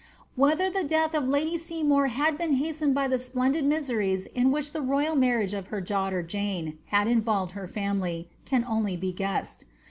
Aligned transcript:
Wliether 0.35 0.73
the 0.73 0.83
deith 0.83 1.13
of 1.13 1.29
Lady 1.29 1.59
Seymour 1.59 2.07
had 2.07 2.35
been 2.35 2.53
hastened 2.53 2.95
by 2.95 3.07
the 3.07 3.19
splendid 3.19 3.63
miseries 3.63 4.25
in 4.33 4.49
vbich 4.49 4.71
the 4.71 4.79
ro3ral 4.81 5.15
marriage 5.15 5.53
of 5.53 5.67
her 5.67 5.79
daughter 5.79 6.23
Jane 6.23 6.79
had 6.87 7.05
involved 7.07 7.51
her 7.51 7.67
family, 7.67 8.27
can 8.43 8.65
only 8.65 8.97
be 8.97 9.13
guessed. 9.13 9.65